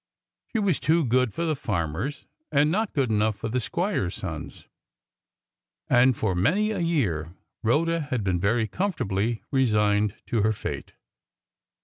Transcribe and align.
She 0.47 0.57
was 0.57 0.79
too 0.79 1.05
good 1.05 1.31
for 1.31 1.45
the 1.45 1.55
farmers, 1.55 2.25
and 2.51 2.71
not 2.71 2.93
good 2.95 3.11
enough 3.11 3.35
for 3.35 3.49
the 3.49 3.59
squires' 3.59 4.15
sons. 4.15 4.67
And 5.91 6.17
for 6.17 6.33
many 6.33 6.71
a 6.71 6.79
year 6.79 7.35
Rhoda 7.61 7.99
had 7.99 8.23
been 8.23 8.39
very 8.39 8.65
comfortably 8.65 9.43
resigned 9.51 10.15
to 10.25 10.41
her 10.41 10.53
fate. 10.53 10.93